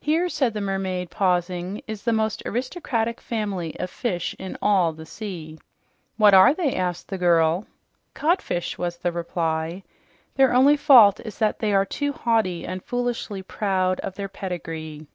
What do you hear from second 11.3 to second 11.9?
that they are